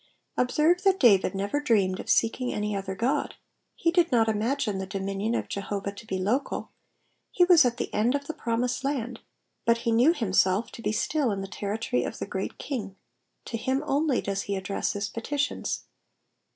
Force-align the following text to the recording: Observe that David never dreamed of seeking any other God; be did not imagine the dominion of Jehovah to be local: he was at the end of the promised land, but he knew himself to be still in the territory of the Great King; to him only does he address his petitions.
Observe 0.35 0.81
that 0.81 0.99
David 0.99 1.35
never 1.35 1.59
dreamed 1.61 1.99
of 1.99 2.09
seeking 2.09 2.51
any 2.51 2.75
other 2.75 2.95
God; 2.95 3.35
be 3.83 3.91
did 3.91 4.11
not 4.11 4.27
imagine 4.27 4.79
the 4.79 4.87
dominion 4.87 5.35
of 5.35 5.47
Jehovah 5.47 5.91
to 5.91 6.07
be 6.07 6.17
local: 6.17 6.71
he 7.29 7.45
was 7.45 7.65
at 7.65 7.77
the 7.77 7.93
end 7.93 8.15
of 8.15 8.25
the 8.25 8.33
promised 8.33 8.83
land, 8.83 9.19
but 9.63 9.81
he 9.85 9.91
knew 9.91 10.11
himself 10.15 10.71
to 10.71 10.81
be 10.81 10.91
still 10.91 11.29
in 11.31 11.41
the 11.41 11.47
territory 11.47 12.03
of 12.03 12.17
the 12.17 12.25
Great 12.25 12.57
King; 12.57 12.95
to 13.45 13.57
him 13.57 13.83
only 13.85 14.21
does 14.23 14.41
he 14.49 14.55
address 14.55 14.93
his 14.93 15.07
petitions. 15.07 15.83